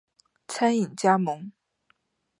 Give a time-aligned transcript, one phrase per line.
[0.47, 1.51] 餐饮加盟